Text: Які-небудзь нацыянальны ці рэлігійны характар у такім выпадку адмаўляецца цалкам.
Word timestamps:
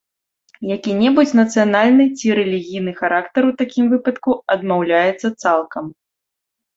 Які-небудзь 0.75 1.33
нацыянальны 1.39 2.03
ці 2.17 2.27
рэлігійны 2.39 2.91
характар 3.01 3.41
у 3.49 3.51
такім 3.59 3.85
выпадку 3.93 4.31
адмаўляецца 4.55 5.27
цалкам. 5.45 5.85